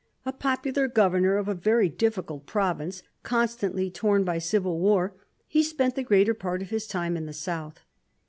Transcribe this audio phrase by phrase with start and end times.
[0.25, 5.13] A popular governor of a very difficult province constantly torn by civil war,
[5.47, 7.81] he spent the greater part of his time in the south.